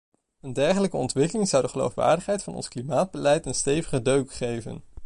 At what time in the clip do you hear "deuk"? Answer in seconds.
4.01-4.33